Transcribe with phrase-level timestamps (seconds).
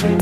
[0.00, 0.16] Welcome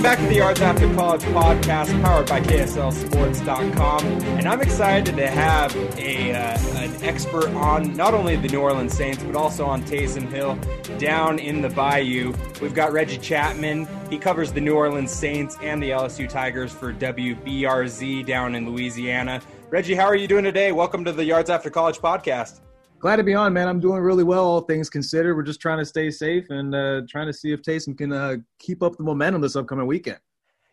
[0.00, 4.04] back to the Yards After College podcast, powered by KSLSports.com.
[4.04, 6.56] And I'm excited to have a uh,
[7.06, 10.58] expert on not only the New Orleans Saints, but also on Taysom Hill
[10.98, 12.34] down in the Bayou.
[12.60, 13.86] We've got Reggie Chapman.
[14.10, 19.40] He covers the New Orleans Saints and the LSU Tigers for WBRZ down in Louisiana.
[19.70, 20.72] Reggie, how are you doing today?
[20.72, 22.58] Welcome to the Yards After College podcast.
[22.98, 23.68] Glad to be on, man.
[23.68, 25.36] I'm doing really well, all things considered.
[25.36, 28.38] We're just trying to stay safe and uh, trying to see if Taysom can uh,
[28.58, 30.18] keep up the momentum this upcoming weekend.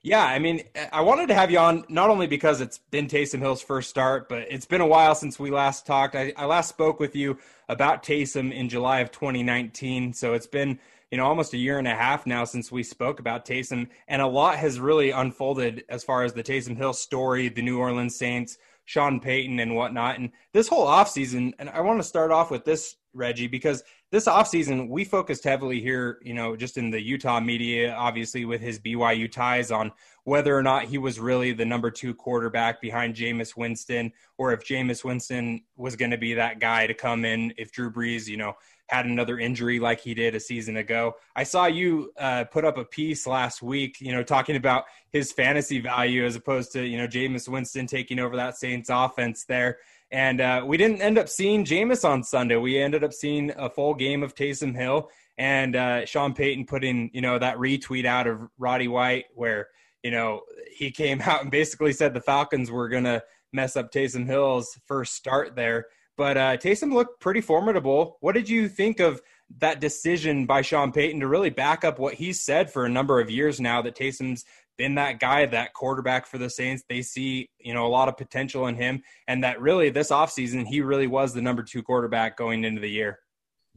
[0.05, 3.39] Yeah, I mean, I wanted to have you on not only because it's been Taysom
[3.39, 6.13] Hill's first start, but it's been a while since we last talked.
[6.13, 7.37] I, I last spoke with you
[7.69, 10.77] about Taysom in July of 2019, so it's been
[11.09, 14.21] you know almost a year and a half now since we spoke about Taysom, and
[14.21, 18.17] a lot has really unfolded as far as the Taysom Hill story, the New Orleans
[18.17, 20.17] Saints Sean Payton and whatnot.
[20.19, 24.27] And this whole offseason, and I want to start off with this, Reggie, because this
[24.27, 28.77] offseason we focused heavily here, you know, just in the Utah media, obviously with his
[28.77, 29.91] BYU ties on
[30.23, 34.63] whether or not he was really the number two quarterback behind Jameis Winston, or if
[34.63, 38.37] Jameis Winston was going to be that guy to come in if Drew Brees, you
[38.37, 38.53] know,
[38.85, 41.15] had another injury like he did a season ago.
[41.35, 45.31] I saw you uh, put up a piece last week, you know, talking about his
[45.31, 49.79] fantasy value as opposed to, you know, Jameis Winston taking over that Saints offense there.
[50.13, 52.55] And uh, we didn't end up seeing Jameis on Sunday.
[52.55, 55.09] We ended up seeing a full game of Taysom Hill
[55.39, 59.69] and uh, Sean Payton putting, you know, that retweet out of Roddy White where,
[60.03, 60.41] you know,
[60.71, 64.79] he came out and basically said the Falcons were going to mess up Taysom Hill's
[64.85, 65.87] first start there.
[66.15, 68.17] But uh, Taysom looked pretty formidable.
[68.21, 69.19] What did you think of
[69.59, 73.19] that decision by Sean Payton to really back up what he said for a number
[73.19, 74.45] of years now that Taysom's
[74.77, 76.83] been that guy, that quarterback for the Saints.
[76.89, 80.65] They see, you know, a lot of potential in him, and that really this offseason,
[80.65, 83.19] he really was the number two quarterback going into the year.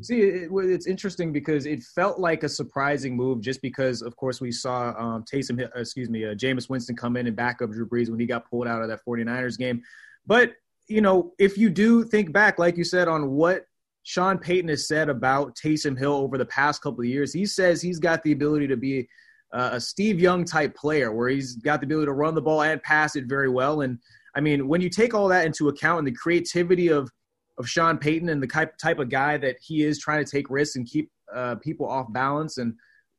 [0.03, 4.43] See, it, it's interesting because it felt like a surprising move just because, of course,
[4.43, 7.89] we saw um, Taysom, excuse me, uh, Jameis Winston come in and back up Drew
[7.89, 9.83] Brees when he got pulled out of that 49ers game.
[10.27, 10.53] But
[10.89, 13.67] you know, if you do think back, like you said, on what
[14.07, 17.83] Sean Payton has said about Taysom Hill over the past couple of years, he says
[17.83, 19.09] he's got the ability to be
[19.53, 22.63] uh, a Steve Young type player where he's got the ability to run the ball
[22.63, 23.81] and pass it very well.
[23.81, 23.99] And
[24.37, 27.11] I mean, when you take all that into account and the creativity of
[27.59, 30.77] of Sean Payton and the type of guy that he is trying to take risks
[30.77, 32.75] and keep uh, people off balance and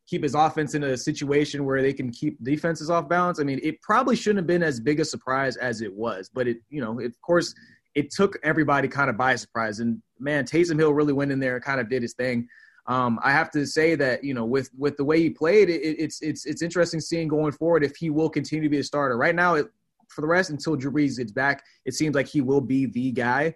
[0.07, 3.41] keep his offense in a situation where they can keep defenses off balance.
[3.41, 6.47] I mean, it probably shouldn't have been as big a surprise as it was, but
[6.47, 7.53] it, you know, it, of course,
[7.93, 9.79] it took everybody kind of by surprise.
[9.79, 12.47] And man, Taysom Hill really went in there and kind of did his thing.
[12.88, 15.81] Um, I have to say that you know, with with the way he played, it,
[15.81, 19.17] it's it's it's interesting seeing going forward if he will continue to be a starter.
[19.17, 19.67] Right now, it,
[20.07, 23.11] for the rest until Drew Brees gets back, it seems like he will be the
[23.11, 23.55] guy.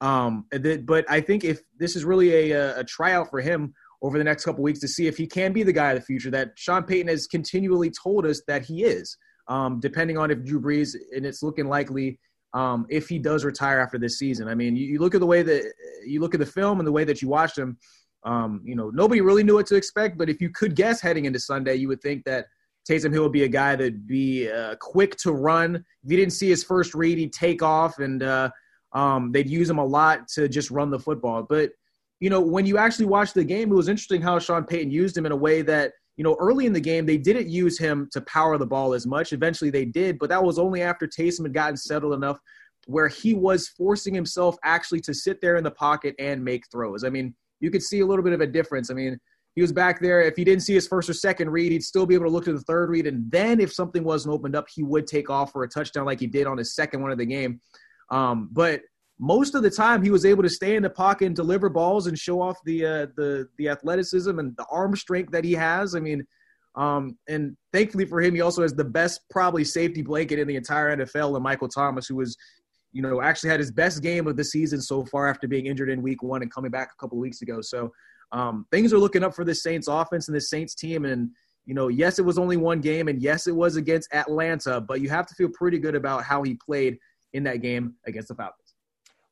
[0.00, 0.46] Um,
[0.84, 4.44] but I think if this is really a, a tryout for him over the next
[4.44, 6.82] couple weeks to see if he can be the guy of the future that Sean
[6.82, 9.16] Payton has continually told us that he is.
[9.48, 12.18] Um, depending on if Drew Brees and it's looking likely
[12.54, 14.48] um, if he does retire after this season.
[14.48, 15.72] I mean, you, you, look at the way that
[16.06, 17.78] you look at the film and the way that you watched him.
[18.24, 21.24] Um, you know, nobody really knew what to expect, but if you could guess heading
[21.24, 22.46] into Sunday, you would think that
[22.88, 25.76] Taysom Hill would be a guy that'd be uh, quick to run.
[25.76, 28.50] If you didn't see his first read, he'd take off, and uh,
[28.92, 31.42] um, they'd use him a lot to just run the football.
[31.42, 31.70] But
[32.20, 35.16] you know, when you actually watch the game, it was interesting how Sean Payton used
[35.16, 38.08] him in a way that, you know, early in the game, they didn't use him
[38.12, 39.32] to power the ball as much.
[39.32, 42.38] Eventually they did, but that was only after Taysom had gotten settled enough
[42.86, 47.04] where he was forcing himself actually to sit there in the pocket and make throws.
[47.04, 48.90] I mean, you could see a little bit of a difference.
[48.90, 49.18] I mean,
[49.54, 50.20] he was back there.
[50.20, 52.44] If he didn't see his first or second read, he'd still be able to look
[52.46, 53.06] to the third read.
[53.06, 56.20] And then if something wasn't opened up, he would take off for a touchdown like
[56.20, 57.60] he did on his second one of the game.
[58.10, 58.80] Um, but
[59.22, 62.08] most of the time he was able to stay in the pocket and deliver balls
[62.08, 65.94] and show off the uh, the the athleticism and the arm strength that he has.
[65.94, 66.26] I mean,
[66.74, 70.56] um, and thankfully for him, he also has the best probably safety blanket in the
[70.56, 72.36] entire NFL, and Michael Thomas, who was
[72.92, 75.88] you know actually had his best game of the season so far after being injured
[75.88, 77.60] in Week One and coming back a couple of weeks ago.
[77.60, 77.92] So
[78.32, 81.30] um, things are looking up for the Saints offense and the Saints team, and
[81.64, 85.00] you know, yes, it was only one game, and yes, it was against Atlanta, but
[85.00, 86.98] you have to feel pretty good about how he played
[87.34, 88.61] in that game against the Falcons.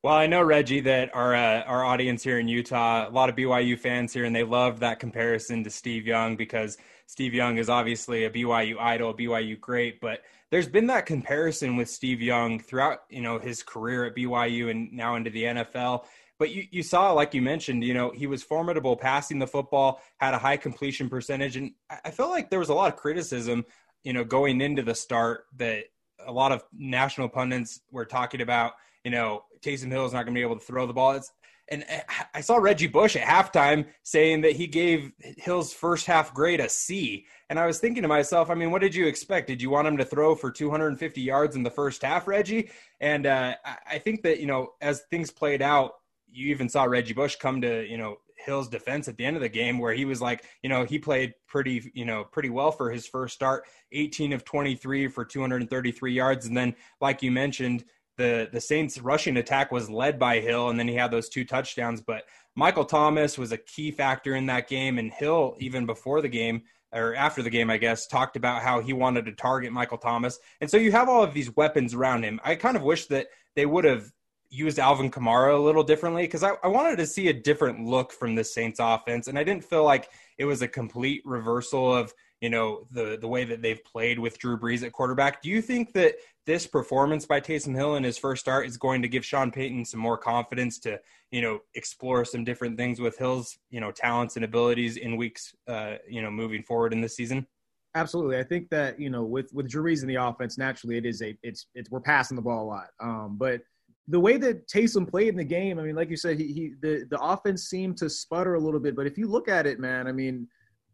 [0.03, 3.35] Well, I know Reggie that our uh, our audience here in Utah, a lot of
[3.35, 7.69] BYU fans here, and they love that comparison to Steve Young because Steve Young is
[7.69, 12.59] obviously a BYU idol, a BYU great, but there's been that comparison with Steve Young
[12.59, 16.05] throughout, you know, his career at BYU and now into the NFL.
[16.39, 20.01] But you, you saw, like you mentioned, you know, he was formidable passing the football,
[20.17, 21.57] had a high completion percentage.
[21.57, 21.73] And
[22.03, 23.65] I felt like there was a lot of criticism,
[24.03, 25.83] you know, going into the start that
[26.25, 30.33] a lot of national pundits were talking about, you know, Taysom Hill is not going
[30.33, 31.11] to be able to throw the ball.
[31.13, 31.31] It's,
[31.69, 31.85] and
[32.33, 36.67] I saw Reggie Bush at halftime saying that he gave Hill's first half grade a
[36.67, 37.25] C.
[37.49, 39.47] And I was thinking to myself, I mean, what did you expect?
[39.47, 42.69] Did you want him to throw for 250 yards in the first half, Reggie?
[42.99, 43.55] And uh,
[43.89, 45.93] I think that, you know, as things played out,
[46.29, 49.41] you even saw Reggie Bush come to, you know, Hill's defense at the end of
[49.41, 52.71] the game where he was like, you know, he played pretty, you know, pretty well
[52.71, 56.47] for his first start, 18 of 23 for 233 yards.
[56.47, 57.85] And then, like you mentioned,
[58.21, 61.43] the the Saints rushing attack was led by Hill, and then he had those two
[61.43, 62.01] touchdowns.
[62.01, 62.23] But
[62.55, 66.63] Michael Thomas was a key factor in that game, and Hill even before the game
[66.93, 70.39] or after the game, I guess, talked about how he wanted to target Michael Thomas.
[70.59, 72.39] And so you have all of these weapons around him.
[72.43, 74.11] I kind of wish that they would have
[74.49, 78.11] used Alvin Kamara a little differently because I, I, wanted to see a different look
[78.11, 79.29] from the Saints offense.
[79.29, 83.27] And I didn't feel like it was a complete reversal of you know the the
[83.27, 85.41] way that they've played with Drew Brees at quarterback.
[85.41, 86.15] Do you think that
[86.47, 89.85] this performance by Taysom Hill in his first start is going to give Sean Payton
[89.85, 90.99] some more confidence to
[91.31, 95.55] you know explore some different things with Hill's you know talents and abilities in weeks
[95.67, 97.45] uh, you know moving forward in this season?
[97.93, 101.05] Absolutely, I think that you know with with Drew Brees in the offense, naturally it
[101.05, 103.61] is a it's it's we're passing the ball a lot, um, but
[104.07, 106.73] the way that Taysom played in the game, I mean, like you said, he, he
[106.81, 109.79] the the offense seemed to sputter a little bit, but if you look at it,
[109.79, 110.47] man, I mean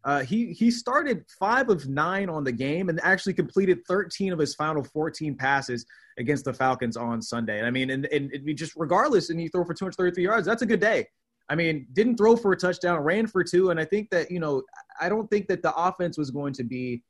[0.07, 4.39] uh, he he started five of nine on the game and actually completed 13 of
[4.39, 5.85] his final 14 passes
[6.17, 7.57] against the Falcons on Sunday.
[7.57, 10.65] And I mean, and, and, just regardless, and he throw for 233 yards, that's a
[10.65, 11.05] good day.
[11.49, 14.39] I mean, didn't throw for a touchdown, ran for two, and I think that you
[14.39, 14.63] know,
[15.01, 17.03] I don't think that the offense was going to be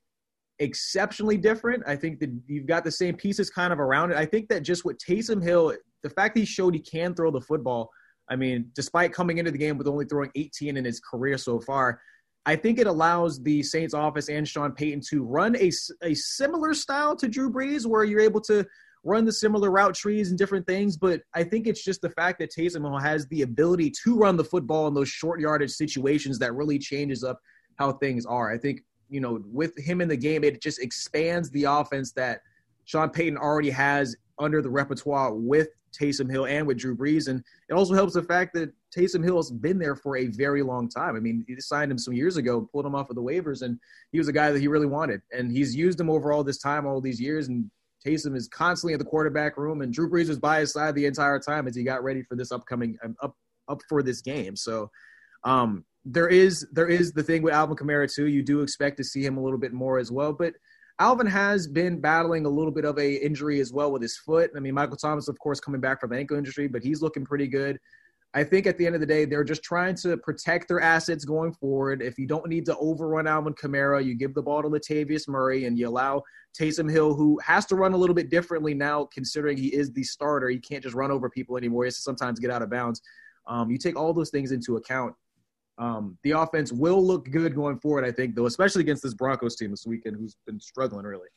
[0.57, 1.83] exceptionally different.
[1.85, 4.17] I think that you've got the same pieces kind of around it.
[4.17, 7.29] I think that just what Taysom Hill, the fact that he showed he can throw
[7.29, 7.91] the football.
[8.27, 11.59] I mean, despite coming into the game with only throwing 18 in his career so
[11.59, 12.01] far,
[12.47, 15.69] I think it allows the Saints office and Sean Payton to run a,
[16.01, 18.65] a similar style to Drew Brees, where you're able to
[19.03, 20.95] run the similar route trees and different things.
[20.95, 24.38] But I think it's just the fact that Taysom Hill has the ability to run
[24.38, 27.41] the football in those short yardage situations that really changes up
[27.75, 28.50] how things are.
[28.50, 32.39] I think, you know, with him in the game, it just expands the offense that
[32.85, 35.67] Sean Payton already has under the repertoire with
[35.99, 37.27] Taysom Hill and with Drew Brees.
[37.27, 40.61] And it also helps the fact that Taysom Hill has been there for a very
[40.61, 41.15] long time.
[41.15, 43.79] I mean, he signed him some years ago, pulled him off of the waivers, and
[44.11, 45.21] he was a guy that he really wanted.
[45.31, 47.47] And he's used him over all this time, all these years.
[47.47, 47.69] And
[48.05, 51.05] Taysom is constantly in the quarterback room, and Drew Brees was by his side the
[51.05, 53.35] entire time as he got ready for this upcoming um, up
[53.67, 54.55] up for this game.
[54.55, 54.89] So
[55.43, 58.27] um, there is there is the thing with Alvin Kamara too.
[58.27, 60.53] You do expect to see him a little bit more as well, but
[60.99, 64.49] Alvin has been battling a little bit of a injury as well with his foot.
[64.55, 67.23] I mean, Michael Thomas, of course, coming back from the ankle injury, but he's looking
[67.23, 67.77] pretty good.
[68.33, 71.23] I think at the end of the day, they're just trying to protect their assets
[71.23, 72.01] going forward.
[72.01, 75.65] If you don't need to overrun Alvin Kamara, you give the ball to Latavius Murray
[75.65, 76.23] and you allow
[76.59, 80.03] Taysom Hill, who has to run a little bit differently now, considering he is the
[80.03, 80.50] starter.
[80.50, 81.83] He can't just run over people anymore.
[81.83, 83.01] He has to sometimes get out of bounds.
[83.48, 85.15] Um, you take all those things into account.
[85.77, 89.55] Um, the offense will look good going forward, I think, though, especially against this Broncos
[89.55, 91.27] team this weekend, who's been struggling really.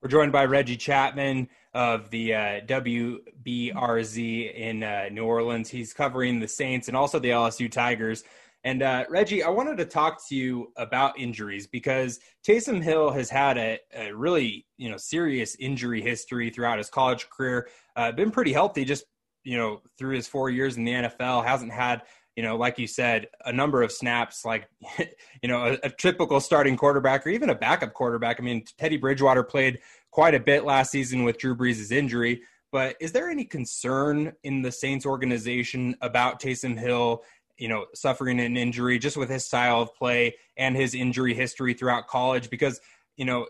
[0.00, 5.68] We're joined by Reggie Chapman of the uh, WBRZ in uh, New Orleans.
[5.68, 8.22] He's covering the Saints and also the LSU Tigers.
[8.64, 13.30] And uh, Reggie, I wanted to talk to you about injuries because Taysom Hill has
[13.30, 17.68] had a, a really you know serious injury history throughout his college career.
[17.96, 19.04] Uh, been pretty healthy, just
[19.44, 21.44] you know through his four years in the NFL.
[21.44, 22.02] Hasn't had
[22.38, 24.68] you know, like you said, a number of snaps, like,
[25.42, 28.38] you know, a, a, typical starting quarterback or even a backup quarterback.
[28.38, 29.80] I mean, Teddy Bridgewater played
[30.12, 32.42] quite a bit last season with Drew Brees' injury.
[32.70, 37.24] But is there any concern in the Saints organization about Taysom Hill,
[37.56, 41.74] you know, suffering an injury just with his style of play and his injury history
[41.74, 42.50] throughout college?
[42.50, 42.80] Because,
[43.16, 43.48] you know,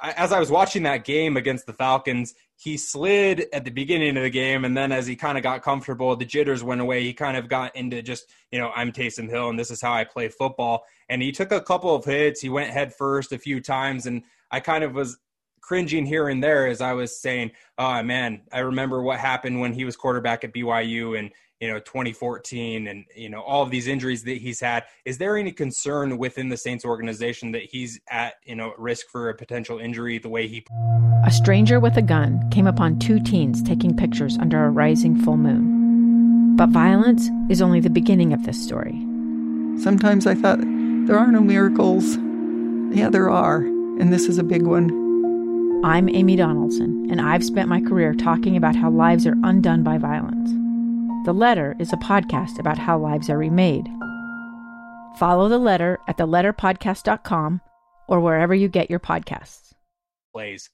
[0.00, 4.22] as I was watching that game against the Falcons, he slid at the beginning of
[4.22, 7.02] the game, and then as he kind of got comfortable, the jitters went away.
[7.02, 9.92] He kind of got into just, you know, I'm Taysom Hill, and this is how
[9.92, 10.84] I play football.
[11.08, 12.40] And he took a couple of hits.
[12.40, 15.18] He went head first a few times, and I kind of was
[15.60, 19.72] cringing here and there as I was saying, "Oh man, I remember what happened when
[19.72, 23.86] he was quarterback at BYU, and you know 2014 and you know all of these
[23.86, 24.84] injuries that he's had.
[25.04, 29.28] Is there any concern within the saints organization that he's at you know risk for
[29.28, 30.64] a potential injury the way he
[31.26, 35.36] a stranger with a gun came upon two teens taking pictures under a rising full
[35.36, 36.56] moon.
[36.56, 39.00] But violence is only the beginning of this story.
[39.80, 42.16] Sometimes i thought there are no miracles.
[42.96, 45.02] Yeah there are and this is a big one.
[45.84, 49.98] I'm amy donaldson and i've spent my career talking about how lives are undone by
[49.98, 50.63] violence
[51.24, 53.88] the Letter is a podcast about how lives are remade.
[55.16, 57.62] Follow The Letter at theletterpodcast.com
[58.08, 59.72] or wherever you get your podcasts.
[60.34, 60.68] Plays.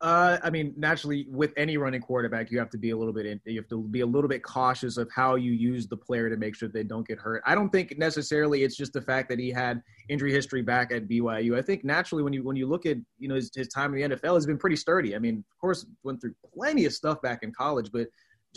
[0.00, 3.26] Uh, I mean, naturally, with any running quarterback, you have to be a little bit
[3.26, 6.30] in, you have to be a little bit cautious of how you use the player
[6.30, 7.42] to make sure they don't get hurt.
[7.44, 11.06] I don't think necessarily it's just the fact that he had injury history back at
[11.06, 11.58] BYU.
[11.58, 14.10] I think naturally, when you when you look at you know his, his time in
[14.10, 15.16] the NFL, has been pretty sturdy.
[15.16, 18.06] I mean, of course, went through plenty of stuff back in college, but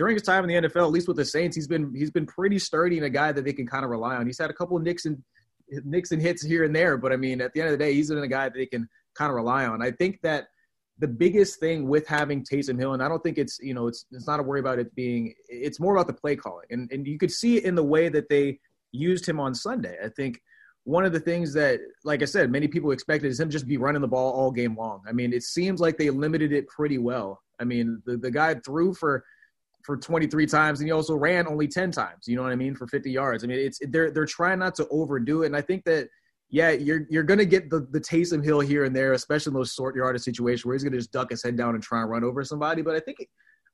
[0.01, 2.25] during his time in the NFL, at least with the Saints, he's been he's been
[2.25, 4.25] pretty sturdy and a guy that they can kind of rely on.
[4.25, 5.21] He's had a couple of nicks and
[5.85, 7.93] nicks and hits here and there, but I mean, at the end of the day,
[7.93, 9.83] he's been a guy that they can kind of rely on.
[9.83, 10.47] I think that
[10.97, 14.07] the biggest thing with having Taysom Hill, and I don't think it's you know it's
[14.11, 17.05] it's not a worry about it being it's more about the play calling, and and
[17.05, 18.59] you could see it in the way that they
[18.91, 19.97] used him on Sunday.
[20.03, 20.41] I think
[20.85, 23.77] one of the things that, like I said, many people expected is him just be
[23.77, 25.03] running the ball all game long.
[25.07, 27.43] I mean, it seems like they limited it pretty well.
[27.59, 29.23] I mean, the the guy threw for
[29.83, 32.27] for 23 times, and he also ran only 10 times.
[32.27, 33.43] You know what I mean for 50 yards.
[33.43, 36.09] I mean, it's they're they're trying not to overdo it, and I think that
[36.49, 39.73] yeah, you're you're gonna get the the Taysom Hill here and there, especially in those
[39.73, 42.23] short yardage situations where he's gonna just duck his head down and try and run
[42.23, 42.81] over somebody.
[42.81, 43.17] But I think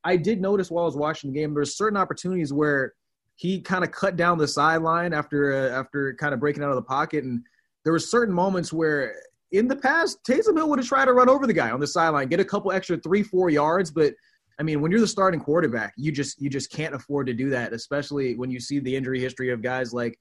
[0.04, 2.94] I did notice while I was watching the game, there's certain opportunities where
[3.36, 6.76] he kind of cut down the sideline after uh, after kind of breaking out of
[6.76, 7.42] the pocket, and
[7.84, 9.16] there were certain moments where
[9.52, 11.88] in the past Taysom Hill would have tried to run over the guy on the
[11.88, 14.14] sideline, get a couple extra three four yards, but
[14.60, 17.50] I mean, when you're the starting quarterback, you just you just can't afford to do
[17.52, 20.18] that, especially when you see the injury history of guys like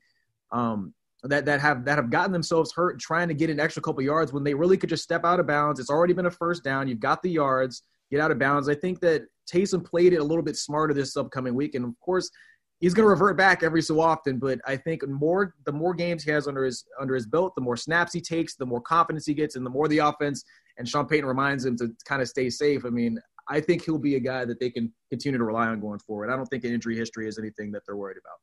[0.52, 4.02] um, that that have that have gotten themselves hurt trying to get an extra couple
[4.02, 5.80] yards when they really could just step out of bounds.
[5.80, 6.88] It's already been a first down.
[6.88, 7.82] You've got the yards.
[8.10, 8.68] Get out of bounds.
[8.68, 11.98] I think that Taysom played it a little bit smarter this upcoming week, and of
[12.00, 12.30] course,
[12.78, 14.38] he's going to revert back every so often.
[14.38, 17.62] But I think more the more games he has under his under his belt, the
[17.62, 20.44] more snaps he takes, the more confidence he gets, and the more the offense
[20.78, 22.84] and Sean Payton reminds him to kind of stay safe.
[22.84, 25.80] I mean, I think he'll be a guy that they can continue to rely on
[25.80, 26.30] going forward.
[26.30, 28.38] I don't think an injury history is anything that they're worried about.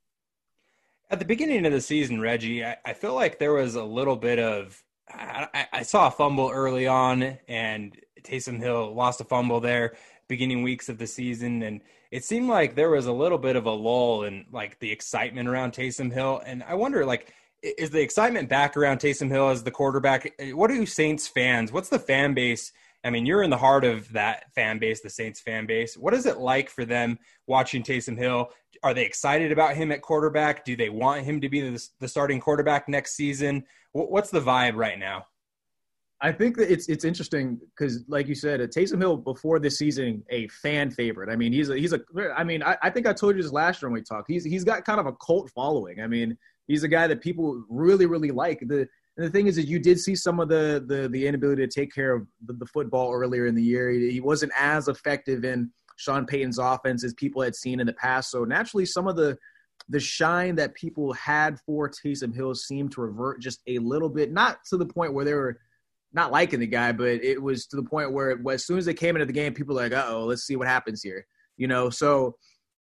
[1.10, 4.16] At the beginning of the season, Reggie, I, I feel like there was a little
[4.16, 4.82] bit of.
[5.10, 7.94] I, I, saw a fumble early on, and
[8.24, 9.96] Taysom Hill lost a fumble there
[10.30, 13.66] beginning weeks of the season, and it seemed like there was a little bit of
[13.66, 16.42] a lull in like the excitement around Taysom Hill.
[16.46, 20.34] And I wonder, like, is the excitement back around Taysom Hill as the quarterback?
[20.54, 21.72] What do Saints fans?
[21.72, 22.72] What's the fan base
[23.04, 25.98] I mean, you're in the heart of that fan base, the Saints fan base.
[25.98, 28.50] What is it like for them watching Taysom Hill?
[28.82, 30.64] Are they excited about him at quarterback?
[30.64, 33.66] Do they want him to be the, the starting quarterback next season?
[33.92, 35.26] What's the vibe right now?
[36.24, 40.24] I think that it's it's interesting because, like you said, Taysom Hill before this season
[40.30, 41.30] a fan favorite.
[41.30, 42.00] I mean, he's a he's a.
[42.36, 44.32] I mean, I, I think I told you this last year when we talked.
[44.32, 46.00] He's he's got kind of a cult following.
[46.00, 48.62] I mean, he's a guy that people really really like.
[48.62, 51.66] The and the thing is that you did see some of the the, the inability
[51.66, 53.90] to take care of the, the football earlier in the year.
[53.90, 57.94] He, he, wasn't as effective in Sean Payton's offense as people had seen in the
[57.94, 58.32] past.
[58.32, 59.38] So naturally, some of the
[59.90, 64.32] the shine that people had for Taysom Hill seemed to revert just a little bit,
[64.32, 65.60] not to the point where they were
[66.14, 68.94] not liking the guy, but it was to the point where as soon as they
[68.94, 71.26] came into the game, people were like, oh, let's see what happens here.
[71.58, 72.36] You know, so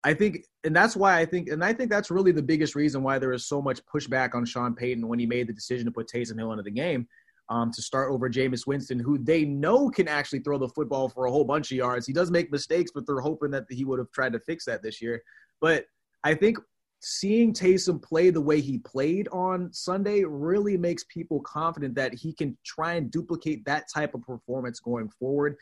[0.05, 3.03] I think, and that's why I think, and I think that's really the biggest reason
[3.03, 5.91] why there is so much pushback on Sean Payton when he made the decision to
[5.91, 7.09] put Taysom Hill into the game
[7.49, 11.25] um, to start over Jameis Winston, who they know can actually throw the football for
[11.25, 12.07] a whole bunch of yards.
[12.07, 14.83] He does make mistakes, but they're hoping that he would have tried to fix that
[14.83, 15.23] this year.
[15.61, 15.87] But
[16.23, 16.59] I think
[17.01, 22.33] seeing Taysom play the way he played on Sunday really makes people confident that he
[22.33, 25.57] can try and duplicate that type of performance going forward.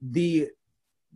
[0.00, 0.48] The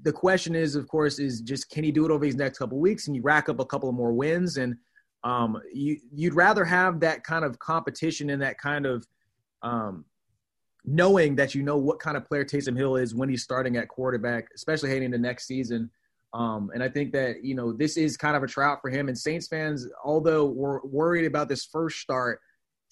[0.01, 2.79] the question is, of course, is just can he do it over these next couple
[2.79, 4.77] weeks and you rack up a couple of more wins and
[5.25, 9.07] um, you you'd rather have that kind of competition and that kind of
[9.63, 10.05] um,
[10.85, 13.89] knowing that you know what kind of player Taysom Hill is when he's starting at
[13.89, 15.91] quarterback, especially heading into next season.
[16.35, 19.09] Um, and I think that you know this is kind of a trout for him.
[19.09, 22.41] And Saints fans, although we're worried about this first start,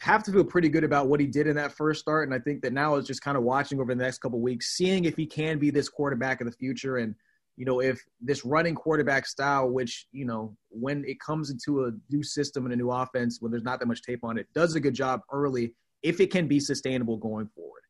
[0.01, 2.27] have to feel pretty good about what he did in that first start.
[2.27, 4.71] And I think that now is just kind of watching over the next couple weeks,
[4.71, 6.97] seeing if he can be this quarterback of the future.
[6.97, 7.15] And,
[7.57, 11.91] you know, if this running quarterback style, which, you know, when it comes into a
[12.09, 14.75] new system and a new offense, when there's not that much tape on it, does
[14.75, 17.83] a good job early, if it can be sustainable going forward.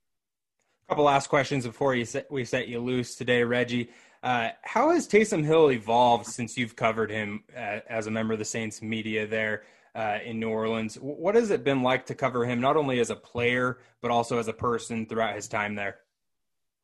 [0.88, 3.88] A couple last questions before you set, we set you loose today, Reggie.
[4.24, 8.40] Uh, how has Taysom Hill evolved since you've covered him uh, as a member of
[8.40, 9.62] the Saints media there
[9.94, 10.96] uh, in New Orleans?
[10.96, 14.38] What has it been like to cover him, not only as a player, but also
[14.38, 15.98] as a person throughout his time there?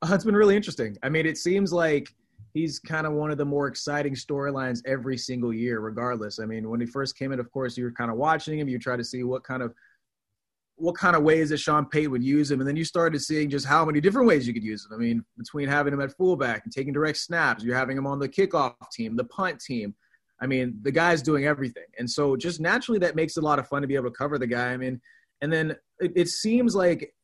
[0.03, 0.97] Uh, it's been really interesting.
[1.03, 2.15] I mean, it seems like
[2.53, 6.39] he's kind of one of the more exciting storylines every single year, regardless.
[6.39, 8.69] I mean, when he first came in, of course, you were kind of watching him.
[8.69, 9.75] You try to see what kind of
[10.79, 13.49] what kind of ways that Sean Payton would use him, and then you started seeing
[13.49, 14.93] just how many different ways you could use him.
[14.95, 18.19] I mean, between having him at fullback and taking direct snaps, you're having him on
[18.19, 19.95] the kickoff team, the punt team.
[20.41, 23.59] I mean, the guy's doing everything, and so just naturally that makes it a lot
[23.59, 24.73] of fun to be able to cover the guy.
[24.73, 25.01] I mean,
[25.41, 27.15] and then it, it seems like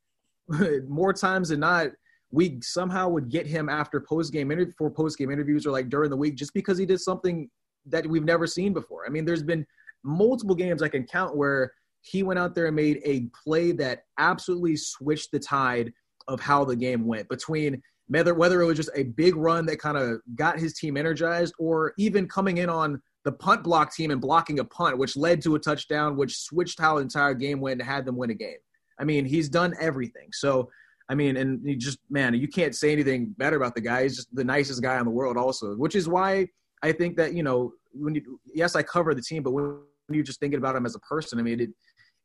[0.89, 1.89] more times than not,
[2.31, 5.91] we somehow would get him after post game interview for post game interviews or like
[5.91, 7.49] during the week just because he did something
[7.87, 9.05] that we've never seen before.
[9.07, 9.67] I mean, there's been
[10.03, 14.05] multiple games I can count where he went out there and made a play that
[14.19, 15.93] absolutely switched the tide
[16.29, 19.79] of how the game went between whether whether it was just a big run that
[19.79, 24.11] kind of got his team energized or even coming in on the punt block team
[24.11, 27.61] and blocking a punt which led to a touchdown which switched how the entire game
[27.61, 28.57] went and had them win a game.
[28.99, 30.29] I mean, he's done everything.
[30.33, 30.69] So
[31.09, 34.05] I mean, and you just man, you can't say anything better about the guy.
[34.05, 36.49] He's just the nicest guy in the world, also, which is why
[36.83, 39.79] I think that you know when you yes, I cover the team, but when
[40.11, 41.71] you're just thinking about him as a person, I mean, it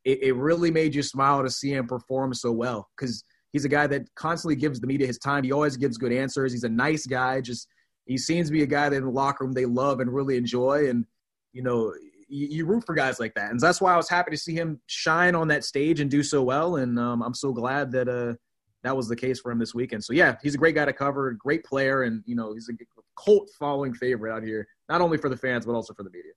[0.04, 3.68] it, it really made you smile to see him perform so well because he's a
[3.68, 5.44] guy that constantly gives the media his time.
[5.44, 6.52] He always gives good answers.
[6.52, 7.40] He's a nice guy.
[7.40, 7.68] Just
[8.06, 10.36] he seems to be a guy that in the locker room they love and really
[10.36, 10.88] enjoy.
[10.88, 11.04] And
[11.52, 11.92] you know,
[12.28, 14.54] you, you, root for guys like that, and that's why I was happy to see
[14.54, 16.76] him shine on that stage and do so well.
[16.76, 18.34] And um, I'm so glad that uh,
[18.82, 20.04] that was the case for him this weekend.
[20.04, 22.72] So yeah, he's a great guy to cover, great player, and you know he's a
[23.22, 26.32] cult following favorite out here, not only for the fans but also for the media.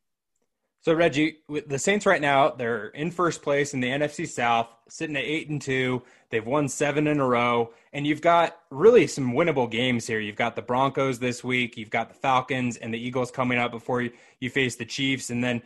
[0.81, 5.15] So Reggie, the Saints right now they're in first place in the NFC South, sitting
[5.15, 6.01] at eight and two.
[6.31, 10.19] They've won seven in a row, and you've got really some winnable games here.
[10.19, 13.71] You've got the Broncos this week, you've got the Falcons and the Eagles coming up
[13.71, 15.61] before you, you face the Chiefs, and then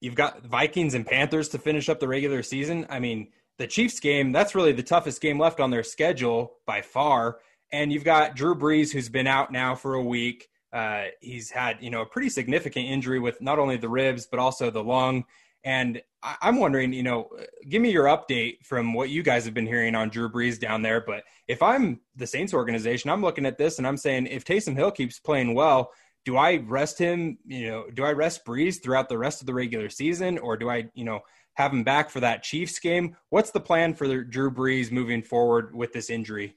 [0.00, 2.86] you've got Vikings and Panthers to finish up the regular season.
[2.90, 6.82] I mean, the Chiefs game, that's really the toughest game left on their schedule by
[6.82, 7.38] far.
[7.72, 10.48] And you've got Drew Brees, who's been out now for a week.
[10.72, 14.38] Uh, he's had, you know, a pretty significant injury with not only the ribs, but
[14.38, 15.24] also the lung.
[15.64, 17.30] And I- I'm wondering, you know,
[17.68, 20.82] give me your update from what you guys have been hearing on Drew Brees down
[20.82, 21.00] there.
[21.00, 24.74] But if I'm the Saints organization, I'm looking at this and I'm saying, if Taysom
[24.74, 25.92] Hill keeps playing well,
[26.24, 27.38] do I rest him?
[27.46, 30.70] You know, do I rest Brees throughout the rest of the regular season, or do
[30.70, 31.20] I, you know,
[31.54, 33.16] have him back for that Chiefs game.
[33.28, 36.56] What's the plan for Drew Brees moving forward with this injury?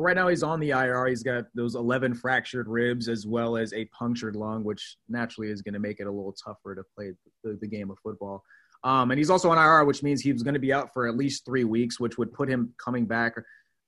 [0.00, 1.06] Right now he's on the IR.
[1.06, 5.60] He's got those 11 fractured ribs as well as a punctured lung, which naturally is
[5.60, 8.44] going to make it a little tougher to play the, the game of football.
[8.84, 11.16] Um, and he's also on IR, which means he's going to be out for at
[11.16, 13.34] least three weeks, which would put him coming back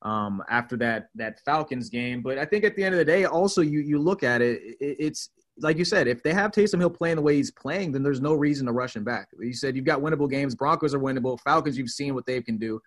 [0.02, 2.22] um, after that that Falcons game.
[2.22, 4.60] But I think at the end of the day, also you you look at it,
[4.80, 7.92] it it's like you said, if they have Taysom Hill playing the way he's playing,
[7.92, 9.28] then there's no reason to rush him back.
[9.38, 10.54] You said you've got winnable games.
[10.54, 11.38] Broncos are winnable.
[11.40, 12.80] Falcons, you've seen what they can do.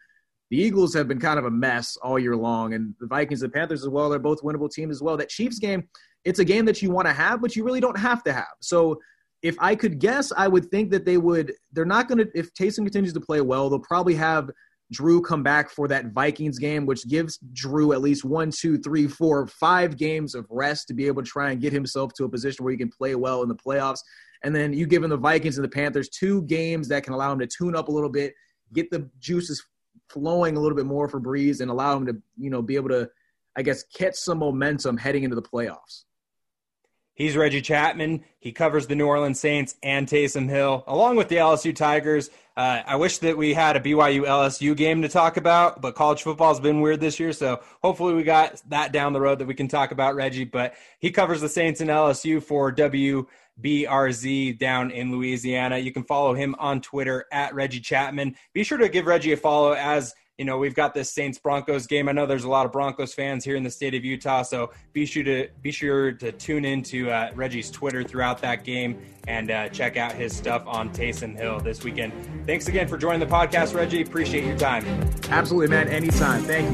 [0.52, 3.52] The Eagles have been kind of a mess all year long, and the Vikings and
[3.52, 4.10] the Panthers as well.
[4.10, 5.18] They're both winnable teams as well.
[5.18, 5.88] That Chiefs game,
[6.26, 8.54] it's a game that you want to have, but you really don't have to have.
[8.62, 9.00] So
[9.42, 11.54] if I could guess, I would think that they would.
[11.72, 12.28] They're not going to.
[12.34, 14.50] If Taysom continues to play well, they'll probably have
[14.92, 19.08] Drew come back for that Vikings game, which gives Drew at least one, two, three,
[19.08, 22.30] four, five games of rest to be able to try and get himself to a
[22.30, 24.00] position where he can play well in the playoffs.
[24.44, 27.32] And then you give him the Vikings and the Panthers two games that can allow
[27.32, 28.34] him to tune up a little bit,
[28.74, 29.64] get the juices
[30.10, 32.90] flowing a little bit more for Brees and allow him to, you know, be able
[32.90, 33.10] to,
[33.56, 36.04] I guess, catch some momentum heading into the playoffs.
[37.16, 38.24] He's Reggie Chapman.
[38.40, 42.32] He covers the New Orleans Saints and Taysom Hill, along with the LSU Tigers.
[42.58, 46.24] Uh, I wish that we had a BYU LSU game to talk about, but college
[46.24, 49.54] football's been weird this year, so hopefully we got that down the road that we
[49.54, 50.44] can talk about Reggie.
[50.44, 52.72] But he covers the Saints and LSU for
[53.62, 55.78] WBRZ down in Louisiana.
[55.78, 58.36] You can follow him on Twitter at Reggie Chapman.
[58.54, 61.86] Be sure to give Reggie a follow as you know we've got this Saints Broncos
[61.86, 62.10] game.
[62.10, 64.72] I know there's a lot of Broncos fans here in the state of Utah, so
[64.92, 69.52] be sure to be sure to tune into uh, Reggie's Twitter throughout that game and
[69.52, 72.14] uh, check out his stuff on Taysom Hill this weekend.
[72.48, 74.02] Thanks again for joining the podcast, Reggie.
[74.02, 74.84] Appreciate your time.
[75.30, 75.88] Absolutely, man.
[75.88, 76.44] Anytime.
[76.44, 76.74] Thank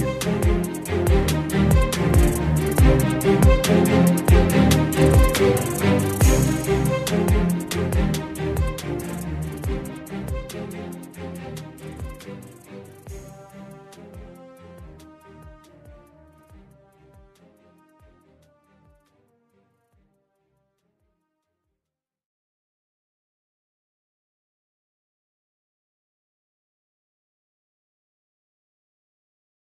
[5.86, 5.99] you.